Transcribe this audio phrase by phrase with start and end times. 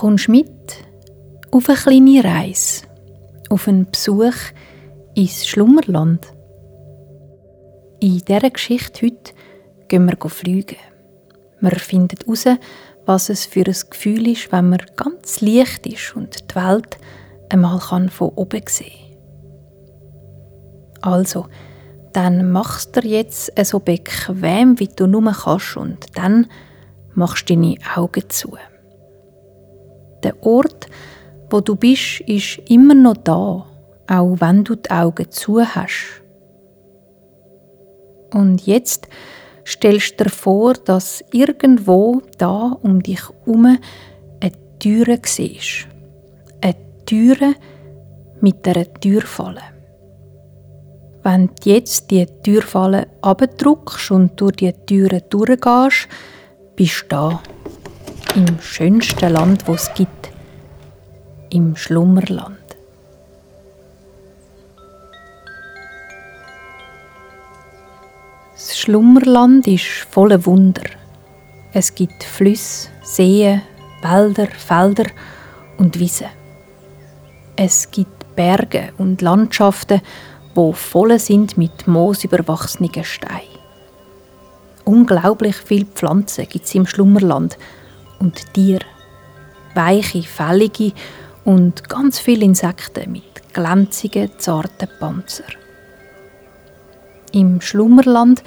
[0.00, 0.48] Kommst mit
[1.50, 2.86] auf eine kleine Reise,
[3.50, 4.32] auf einen Besuch
[5.14, 6.26] ins Schlummerland?
[8.00, 9.34] In dieser Geschichte heute
[9.88, 10.78] gehen wir fliegen.
[11.60, 12.46] Wir finden heraus,
[13.04, 16.96] was es für ein Gefühl ist, wenn man ganz leicht ist und die Welt
[17.50, 17.78] einmal
[18.08, 19.18] von oben sehen
[21.02, 21.12] kann.
[21.12, 21.46] Also,
[22.14, 26.46] dann machst du dir jetzt so bequem, wie du nur kannst und dann
[27.12, 28.56] machst du deine Augen zu.
[30.22, 30.86] Der Ort,
[31.50, 33.66] wo du bist, ist immer noch da,
[34.08, 36.22] auch wenn du die Augen zu hast.
[38.32, 39.08] Und jetzt
[39.66, 43.78] stellst du dir vor, dass irgendwo da um dich herum
[44.40, 45.88] eine Türe siehst.
[46.60, 46.76] Eine
[47.06, 47.54] Türe
[48.40, 49.62] mit einer Türfalle.
[51.22, 56.08] Wenn du jetzt die Türfalle abdruckst und durch die Türe durchgehst,
[56.76, 57.42] bist du da.
[58.36, 60.30] Im schönsten Land, wo es gibt.
[61.50, 62.58] Im Schlummerland.
[68.54, 70.84] Das Schlummerland ist voller Wunder.
[71.72, 73.62] Es gibt Flüsse, Seen,
[74.00, 75.06] Wälder, Felder
[75.76, 76.28] und Wiesen.
[77.56, 80.02] Es gibt Berge und Landschaften,
[80.54, 83.58] wo voll sind mit moosüberwachsenen Steinen.
[84.84, 87.58] Unglaublich viele Pflanzen gibt es im Schlummerland
[88.20, 88.84] und Tiere.
[89.74, 90.92] Weiche, fällige
[91.44, 95.44] und ganz viele Insekten mit glänzigen, zarten Panzer.
[97.32, 98.42] Im Schlummerland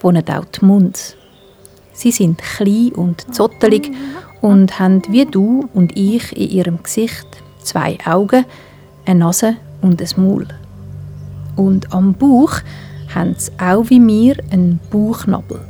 [0.00, 1.16] wohnen auch die Munds.
[1.92, 3.90] Sie sind klein und zottelig
[4.40, 7.26] und haben wie du und ich in ihrem Gesicht
[7.62, 8.44] zwei Augen,
[9.04, 10.46] eine Nase und ein Maul.
[11.56, 12.60] Und am Bauch
[13.14, 15.60] haben sie auch wie mir einen Bauchnabel,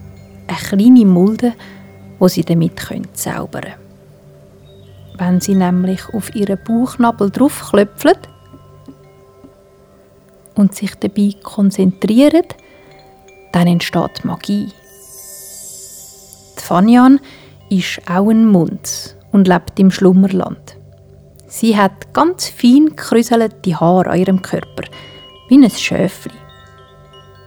[0.46, 1.54] eine kleine Mulde,
[2.20, 2.78] wo sie damit
[3.14, 3.74] zaubern können.
[5.18, 8.14] Wenn sie nämlich auf ihren Bauchnabel draufklöpfen
[10.54, 12.46] und sich dabei konzentrieren,
[13.52, 14.68] dann entsteht Magie.
[16.58, 17.20] Die Fanyan
[17.68, 20.76] ist auch ein Mund und lebt im Schlummerland.
[21.48, 24.84] Sie hat ganz fein gekräuselte Haare an ihrem Körper,
[25.48, 26.32] wie ein Schöfli.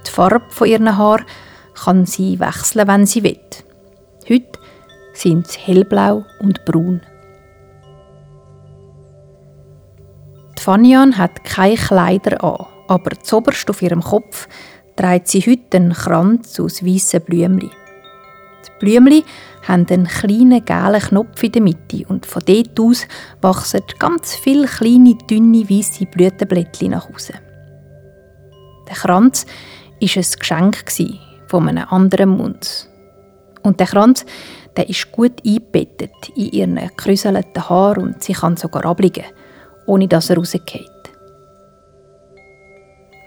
[0.05, 1.25] Die Farbe von ihren Haaren
[1.73, 3.39] kann sie wechseln, wenn sie will.
[5.13, 7.01] Sind sie hellblau und braun.
[10.57, 14.47] Die Fanyan hat keine Kleider an, aber zoberst auf ihrem Kopf
[14.95, 17.69] trägt sie heute einen Kranz aus weißen Blümchen.
[17.69, 19.23] Die Blümchen
[19.67, 23.07] haben einen kleinen gelben Knopf in der Mitte und von dort aus
[23.41, 27.35] wachsen ganz viele kleine, dünne, weiße Blütenblättchen nach außen.
[28.87, 29.45] Der Kranz
[29.99, 30.85] war ein Geschenk
[31.47, 32.89] von einem anderen Mund.
[33.63, 34.25] Und der Kranz
[34.77, 39.25] der ist gut eingebettet in ihren gekräuselten Haaren und sie kann sogar abliegen,
[39.85, 40.89] ohne dass er rausgeht.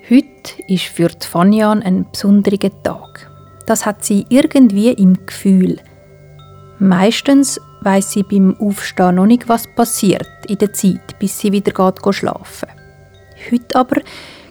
[0.08, 3.30] Heute ist für die Fanyan ein besonderer Tag.
[3.66, 5.80] Das hat sie irgendwie im Gefühl.
[6.78, 11.72] Meistens weiß sie beim Aufstehen noch nicht, was passiert in der Zeit, bis sie wieder
[11.72, 12.68] geht schlafen.
[13.50, 14.00] Heute aber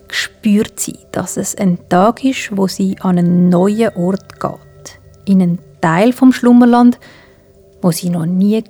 [0.10, 5.00] spürt sie, dass es ein Tag ist, wo sie an einen neuen Ort geht.
[5.26, 7.00] In einen Teil vom Schlummerland,
[7.80, 8.66] wo sie noch nie war.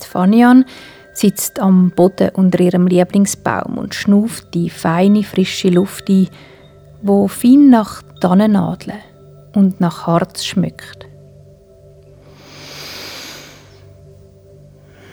[0.00, 0.64] Die Fanian
[1.12, 6.28] sitzt am Boden unter ihrem Lieblingsbaum und schnuft die feine, frische Luft ein,
[7.02, 9.00] wo fein nach Tannennadeln
[9.56, 11.08] und nach Harz schmückt.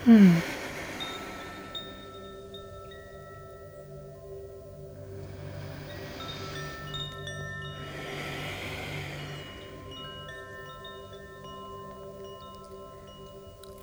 [0.04, 0.36] Hm.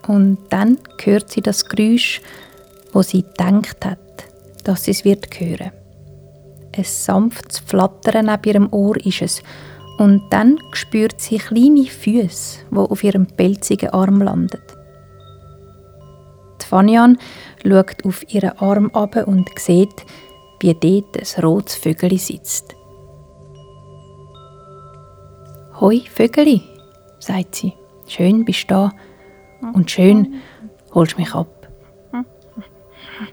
[0.07, 2.21] Und dann hört sie das Geräusch,
[2.93, 3.99] wo sie gedacht hat,
[4.63, 5.71] dass sie es wird hören.
[6.75, 9.43] Ein sanftes Flattern neben ihrem Ohr ist es.
[9.97, 14.61] Und dann spürt sie kleine Füße, wo auf ihrem pelzigen Arm landen.
[16.61, 17.17] Die Fanyan
[17.63, 20.05] schaut auf ihren Arm ab und sieht,
[20.59, 22.75] wie dort ein rotes Vögel sitzt.
[25.79, 26.61] Hoi, Vögeli,
[27.19, 27.73] sagt sie.
[28.07, 28.91] Schön bist du da
[29.73, 30.35] und schön
[30.93, 31.47] holst mich ab.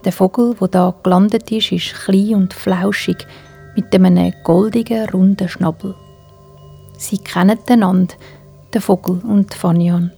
[0.05, 3.27] Der Vogel, der da gelandet ist, ist klein und flauschig
[3.77, 5.95] mit einem goldigen, runden Schnabel.
[6.97, 8.15] Sie kennen einander,
[8.73, 10.13] der Vogel und Fanyan.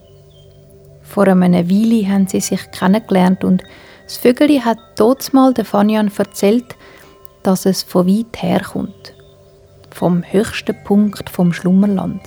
[1.03, 3.62] Vor einer Weile haben sie sich kennengelernt und
[4.05, 4.79] das Vögeli hat
[5.32, 6.76] mal der Fanyan erzählt,
[7.43, 9.14] dass es von weit herkommt.
[9.91, 12.20] Vom höchsten Punkt vom Schlummerland.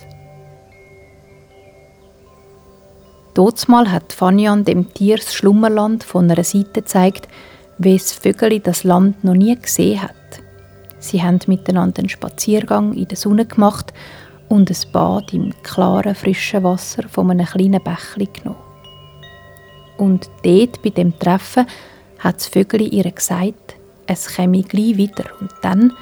[3.68, 7.28] Mal hat Fanyan dem Tier das Schlummerland von einer Seite gezeigt,
[7.78, 10.16] wie das Vögel das Land noch nie gesehen hat.
[11.00, 13.94] Sie haben miteinander einen Spaziergang in der Sonne gemacht
[14.50, 18.60] und ein Bad im klaren, frischen Wasser von einem kleinen Bächli genommen.
[19.98, 21.68] Und dort, bei dem Treffen,
[22.20, 23.76] hat das Vögel ihr gesagt,
[24.08, 25.26] es käme gleich wieder.
[25.40, 25.94] Und dann,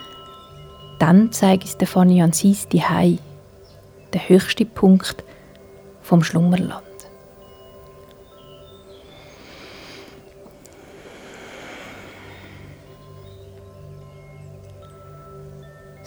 [0.99, 3.19] dann zeige ich Stefanie an sein Hai,
[4.13, 5.23] der höchste Punkt
[6.01, 6.86] vom Schlummerland.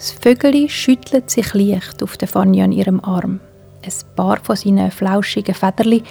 [0.01, 3.39] Das Vögeli schüttelt sich leicht auf der Fanny an ihrem Arm.
[3.85, 6.01] Ein paar von seinen flauschigen Federli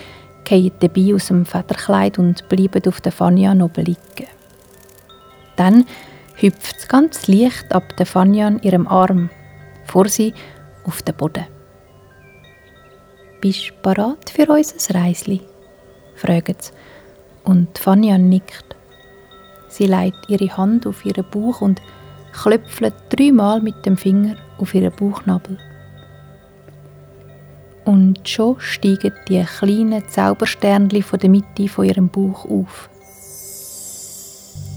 [0.49, 4.29] fallen dabei aus dem Federkleid und bleiben auf der Fanyan oben liegen.
[5.57, 5.87] Dann
[6.37, 9.29] hüpft es ganz leicht ab der Fanyan ihrem Arm,
[9.87, 10.35] vor sie
[10.85, 11.47] auf den Boden.
[13.41, 15.41] «Bist du bereit für unser Reisli?»
[16.15, 16.73] fragt sie.
[17.43, 18.77] Und Fanyan nickt.
[19.69, 21.83] Sie legt ihre Hand auf ihren Bauch und
[22.33, 25.59] klöpfelt dreimal mit dem Finger auf ihren Bauchnabel.
[27.85, 32.91] Und schon steigen die kleinen Zaubersternchen von der Mitte von ihrem Bauch auf.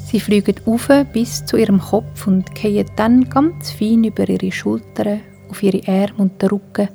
[0.06, 5.22] Sie fliegen auf bis zu ihrem Kopf und gehen dann ganz fein über ihre Schultern,
[5.50, 6.90] auf ihre Arme und den Rücken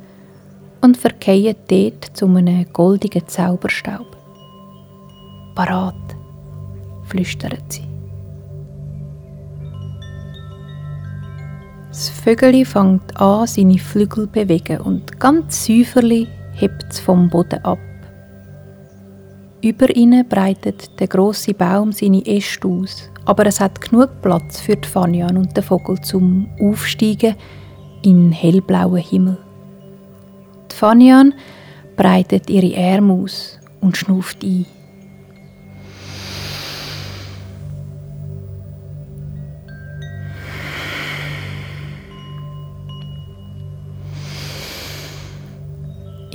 [0.81, 4.17] und verkehren dort zu einem goldigen Zauberstaub.
[5.55, 6.17] Parat,
[7.07, 7.88] flüstert sie.
[12.29, 17.65] Das Vögel fängt an, seine Flügel zu bewegen und ganz säuferlich hebt es vom Boden
[17.65, 17.79] ab.
[19.63, 24.77] Über ihnen breitet der große Baum seine Äste aus, aber es hat genug Platz für
[24.77, 27.35] die Fanian und den Vogel zum Aufsteigen
[28.03, 29.39] in hellblauen Himmel.
[30.71, 31.33] Die Fanian
[31.97, 34.67] breitet ihre Arme aus und schnuft ein.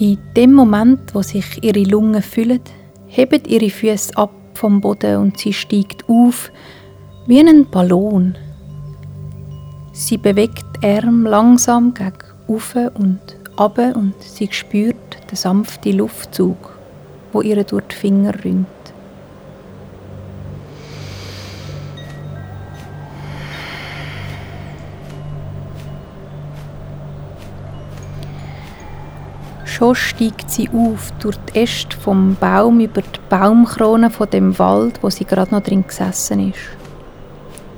[0.04, 2.60] In dem Moment, wo sich ihre Lungen füllen,
[3.08, 6.52] heben ihre Füße ab vom Boden und sie steigt auf
[7.26, 8.38] wie ein Ballon.
[9.94, 12.18] Sie bewegt die Arme langsam gegen
[12.50, 13.22] ufe und
[13.56, 16.78] abe und sie spürt den sanften Luftzug,
[17.32, 18.68] wo ihr durch die Finger rinnt.
[29.84, 35.04] Schon steigt sie auf durch die Äste vom Baum über die Baumkrone von dem Wald,
[35.04, 36.62] wo sie gerade noch drin gesessen ist.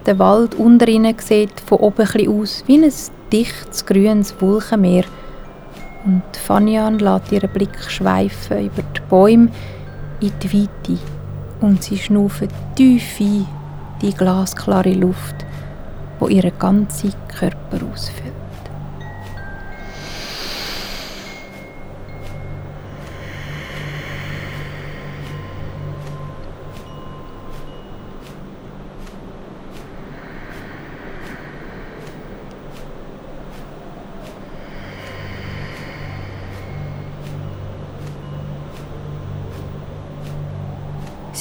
[0.06, 2.94] Der Wald unter ihnen sieht von oben ein aus wie ein
[3.34, 5.06] dichtes grünes Wolkenmeer.
[6.06, 9.50] Und Fanian lässt ihren Blick schweifen über die Bäume
[10.22, 11.02] in die Weite
[11.60, 13.48] und sie schnaufen tief ein
[14.04, 15.38] die glasklare Luft,
[16.20, 18.45] wo ihren ganzen Körper ausfüllt.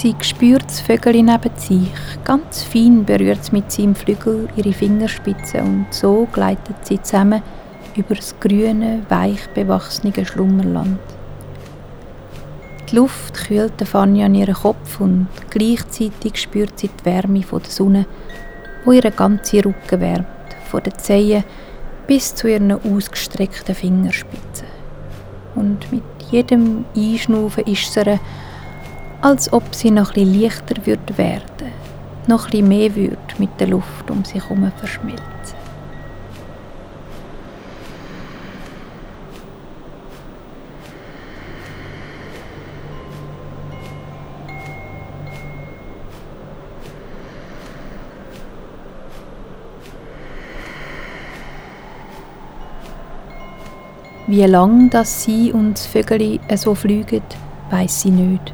[0.05, 1.89] Sie spürt das Vögel neben sich.
[2.25, 7.41] Ganz fein berührt es mit seinem Flügel ihre Fingerspitzen und so gleitet sie zusammen
[7.97, 10.99] über das grüne, weich bewachsene Schlummerland.
[12.91, 18.05] Die Luft kühlt Fanny an ihren Kopf und gleichzeitig spürt sie die Wärme der Sonne,
[18.85, 20.27] wo ihren ganzen Rücken wärmt,
[20.67, 21.45] von den Zehen
[22.07, 24.69] bis zu ihren ausgestreckten Fingerspitzen.
[25.55, 28.19] Und mit jedem Einschnaufen ist es
[29.25, 31.73] als ob sie noch etwas leichter wird werden,
[32.27, 35.25] noch etwas mehr wird mit der Luft um sich herum verschmilzen.
[54.27, 57.23] Wie lang das sie und das Vögel so fliegen,
[57.71, 58.53] weiß sie nicht.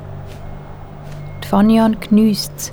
[1.50, 2.72] Fanyan geniesst es,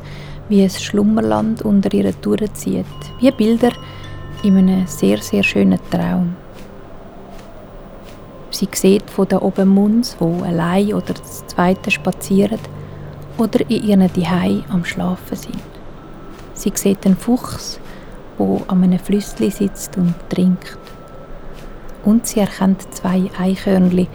[0.50, 2.86] wie es Schlummerland unter ihr durchzieht,
[3.20, 3.72] wie Bilder
[4.44, 6.36] in einem sehr, sehr schönen Traum.
[8.52, 12.60] Sie sieht von da oben Munds, wo allein oder das zweite spazieren
[13.40, 15.58] oder in ihren Dihei am Schlafen sind.
[16.54, 17.80] Sie sieht den Fuchs,
[18.38, 20.78] wo an einem Flüssli sitzt und trinkt.
[22.06, 24.08] Und sie erkennt zwei Eichhörnchen,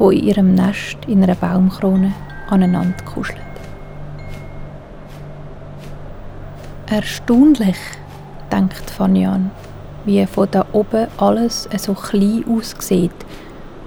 [0.00, 2.12] wo in ihrem Nest in einer Baumkrone
[2.48, 3.51] aneinander kuscheln.
[6.92, 7.78] Erstaunlich,
[8.52, 9.50] denkt Fanyan,
[10.04, 13.14] wie von da oben alles so klein aussieht,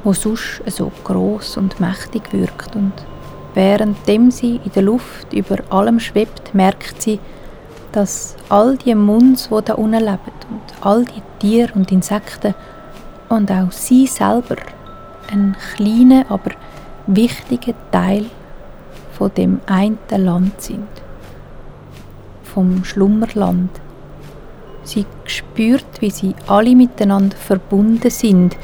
[0.03, 2.75] wo sonst so groß und mächtig wirkt.
[2.75, 2.93] Und
[3.53, 7.19] währenddem sie in der Luft über allem schwebt, merkt sie,
[7.91, 12.55] dass all die Munds, die da unten leben und all die Tiere und Insekten
[13.29, 14.55] und auch sie selber
[15.31, 16.53] ein kleiner, aber
[17.05, 18.25] wichtiger Teil
[19.11, 21.04] von dem einen Land sind.
[22.55, 23.69] Vom Schlummerland.
[24.85, 28.55] Sie spürt, wie sie alle miteinander verbunden sind,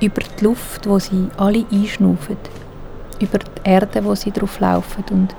[0.00, 2.36] über die Luft, wo sie alle einschnaufen,
[3.18, 5.34] über die Erde, wo sie drauf laufen und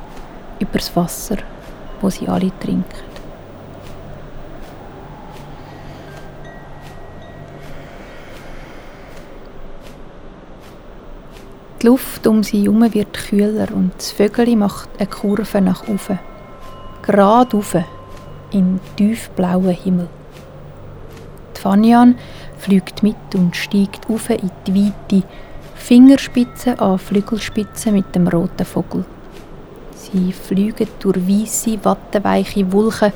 [0.60, 1.38] über das Wasser,
[2.02, 2.84] wo sie alle trinken.
[11.82, 16.35] Die Luft um sie herum wird kühler und das Vögel macht eine Kurve nach oben.
[17.06, 17.76] Gerade rauf,
[18.50, 20.08] in tiefblauen Himmel.
[21.56, 22.16] Die Fanyan
[22.58, 25.28] fliegt mit und steigt auf in die Weite,
[25.76, 29.06] Fingerspitze an Flügelspitze mit dem roten Vogel.
[29.92, 33.14] Sie fliegen durch weiße, wattenweiche Wolken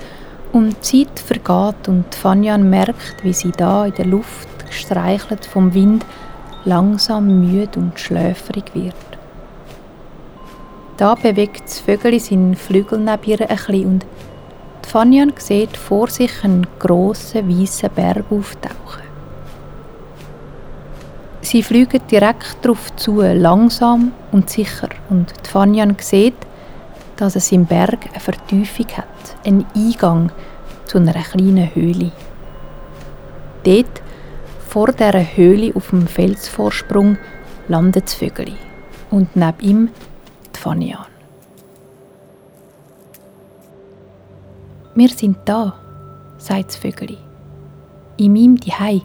[0.54, 5.74] und die Zeit vergeht und Fanyan merkt, wie sie da in der Luft gestreichelt vom
[5.74, 6.06] Wind
[6.64, 9.09] langsam müde und schläfrig wird.
[11.00, 14.06] Da bewegt das Vögel seinen Flügel neben ihr ein und
[14.86, 19.04] Fanyan sieht vor sich einen grossen, weißen Berg auftauchen.
[21.40, 26.36] Sie fliegen direkt darauf zu, langsam und sicher, und Fanyan sieht,
[27.16, 30.34] dass es im Berg eine Vertiefung hat, einen Eingang
[30.84, 32.12] zu einer kleinen Höhle.
[33.64, 34.02] Dort
[34.68, 37.18] vor dieser Höhle auf dem Felsvorsprung
[37.70, 38.52] landet das Vögel
[39.12, 39.90] und neben ihm
[40.60, 41.06] Fanian.
[44.94, 45.74] Wir sind da,
[46.38, 47.18] sagt das Vögel.
[48.18, 49.02] In meinem Zuhause,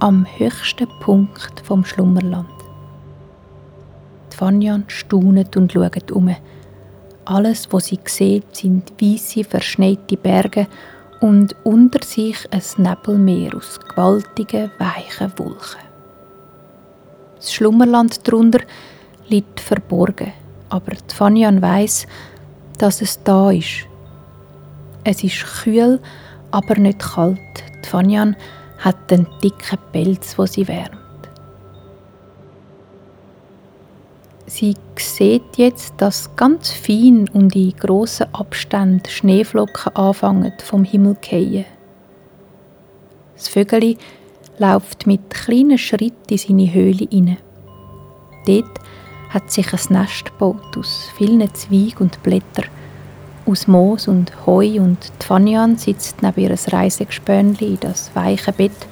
[0.00, 2.48] am höchsten Punkt vom Schlummerland.
[4.32, 6.34] Die staunet und schaut um.
[7.26, 10.66] Alles, was sie sieht, sind weiße, verschneite Berge
[11.20, 15.80] und unter sich ein Nebelmeer aus gewaltigen, weichen Wolken.
[17.36, 18.64] Das Schlummerland darunter
[19.28, 20.32] liegt verborgen,
[20.68, 22.06] aber die Fanyan weiss,
[22.78, 23.86] dass es da ist.
[25.04, 26.00] Es ist kühl,
[26.50, 27.38] aber nicht kalt.
[27.84, 27.88] Die
[28.78, 30.98] hat einen dicken Pelz, wo sie wärmt.
[34.46, 41.64] Sie sieht jetzt, dass ganz fein und in grossen Abständen Schneeflocken anfangen vom Himmel zu.
[43.36, 43.98] Das Vögeli
[44.58, 47.36] läuft mit kleinen Schritten in seine Höhle hinein.
[48.46, 48.78] Dort
[49.28, 52.66] hat sich ein Nest gebaut aus vielen Zweigen und Blättern,
[53.46, 58.86] aus Moos und Heu und die Fanyan sitzt neben ihr Reisegespönli in das weiche Bett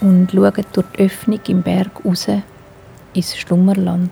[0.00, 2.26] und schaut durch die Öffnung im Berg raus
[3.14, 4.10] ins Schlummerland.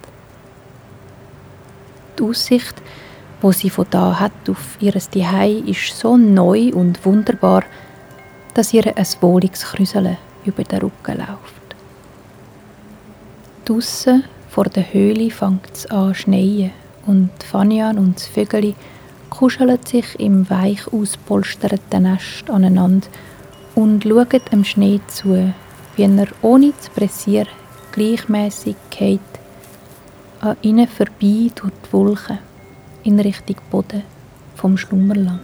[2.18, 2.74] Die Aussicht,
[3.40, 7.64] wo sie von da hat auf ihres Zuhause, ist so neu und wunderbar,
[8.54, 11.60] dass ihr ein wohliges Krüseln über den Rücken läuft.
[13.64, 16.72] Draussen vor der Höhle fängt es an schneien
[17.06, 18.74] und Fanyan und das Vögel
[19.30, 23.06] kuscheln sich im weich auspolsterten Nest aneinander
[23.76, 25.52] und schauen dem Schnee zu,
[25.96, 27.48] wie er ohne zu pressieren
[27.92, 29.20] gleichmäßig geht
[30.40, 32.38] an ihnen vorbei durch die Wolken
[33.04, 34.02] in Richtung Boden
[34.56, 35.40] vom Schlummerland.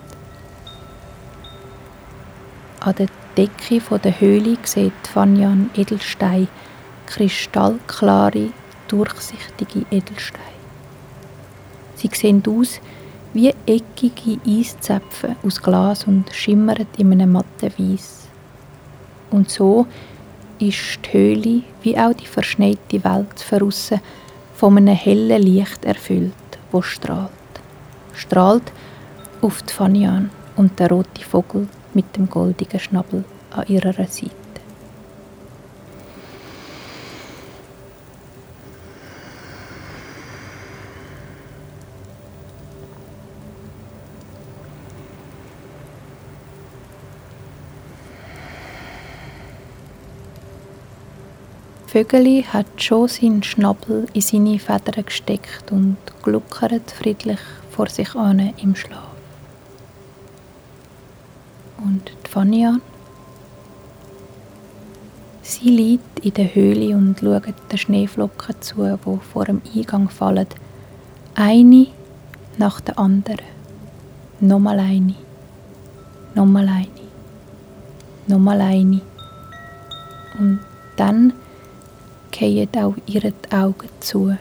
[2.80, 6.48] An der Decke der Höhle sieht Fanyan Edelstein,
[7.06, 8.50] kristallklare,
[8.88, 10.56] durchsichtige Edelsteine.
[11.96, 12.80] Sie sehen aus
[13.32, 18.28] wie eckige Eiszäpfe aus Glas und schimmern in einem matten Weiß.
[19.30, 19.86] Und so
[20.58, 24.00] ist die Höhle wie auch die verschneite Welt verrissen
[24.54, 26.32] von einem hellen Licht erfüllt,
[26.72, 27.30] wo strahlt.
[28.14, 28.72] Strahlt
[29.42, 34.45] auf die Fanian und der rote Vogel mit dem goldigen Schnabel an ihrer Seite.
[51.86, 57.38] Vögeli hat schon seinen Schnabel in seine Federn gesteckt und gluckert friedlich
[57.70, 59.06] vor sich an im Schlaf.
[61.78, 62.80] Und die Fania?
[65.42, 70.48] Sie liegt in der Höhle und schaut den Schneeflocken zu, wo vor dem Eingang fallen.
[71.36, 71.86] Eine
[72.58, 73.46] nach der anderen.
[74.40, 75.14] Nochmal eine.
[76.34, 76.88] Nochmal eine.
[78.26, 79.00] Nochmal eine.
[80.38, 80.58] Und
[80.96, 81.32] dann
[82.38, 84.36] gehen auch ihre Augen zu.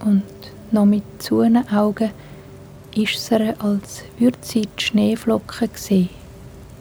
[0.00, 0.22] Und
[0.70, 2.10] noch mit zuenen Augen
[2.94, 6.08] ist es als würde sie die Schneeflocken sehen,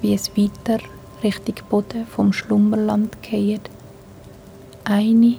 [0.02, 0.80] wie es weiter
[1.24, 3.70] Richtung Boden vom Schlummerland geht.
[4.86, 5.36] Eine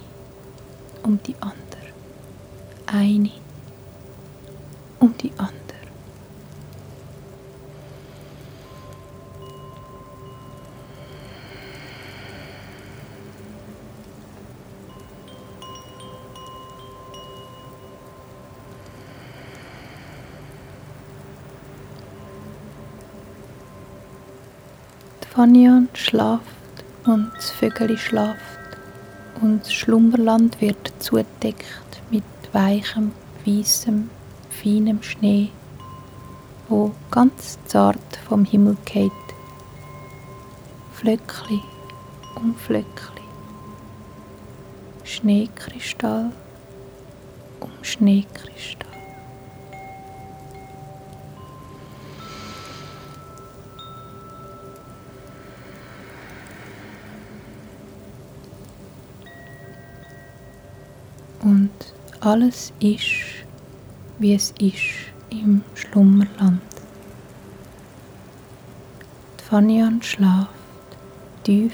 [1.03, 1.55] um die andere.
[2.85, 3.31] Eine
[4.99, 5.60] um die andere.
[25.41, 26.45] Fanian schlaft
[27.03, 28.37] und das Vögel schlaft
[29.41, 31.65] und das Schlummerland wird zudeckt
[32.11, 33.11] mit weichem,
[33.43, 34.11] weißem,
[34.51, 35.49] feinem Schnee,
[36.69, 39.11] wo ganz zart vom Himmel geht.
[40.93, 41.59] Flöckli
[42.35, 43.23] um Flöckli.
[45.03, 46.31] Schneekristall
[47.61, 48.90] um Schneekristall.
[61.43, 61.71] Und
[62.19, 63.45] alles ist,
[64.19, 66.61] wie es ist im Schlummerland.
[69.49, 70.49] Fanian schlaft
[71.43, 71.73] tief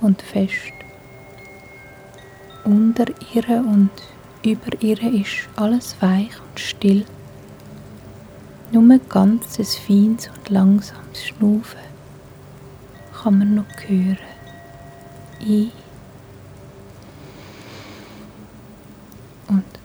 [0.00, 0.72] und fest.
[2.64, 3.90] Unter ihr und
[4.44, 7.04] über ihr ist alles weich und still.
[8.72, 9.80] Nur ein feines
[10.28, 11.80] und langsames Schnaufen
[13.12, 14.18] kann man noch hören.
[15.40, 15.72] Ein
[19.50, 19.79] und